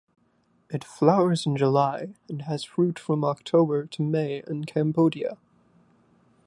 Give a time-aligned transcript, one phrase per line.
[0.71, 5.37] It flowers in July and has fruit from October to May in Cambodia.